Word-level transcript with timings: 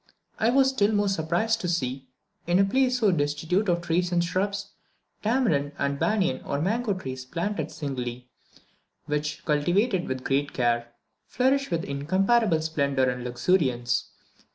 I 0.39 0.49
was 0.49 0.69
still 0.69 0.91
more 0.91 1.07
surprised 1.09 1.61
to 1.61 1.67
see, 1.67 2.07
in 2.47 2.57
a 2.57 2.65
place 2.65 2.97
so 2.97 3.11
destitute 3.11 3.69
of 3.69 3.81
trees 3.83 4.11
and 4.11 4.23
shrubs, 4.23 4.71
tamarind, 5.21 5.73
and 5.77 5.99
banyan 5.99 6.41
or 6.43 6.59
mango 6.59 6.95
trees 6.95 7.23
planted 7.23 7.69
singly, 7.69 8.27
which, 9.05 9.45
cultivated 9.45 10.07
with 10.07 10.23
great 10.23 10.53
care, 10.53 10.87
flourish 11.27 11.69
with 11.69 11.83
incomparable 11.85 12.63
splendour 12.63 13.05
and 13.11 13.23
luxuriance. 13.23 14.09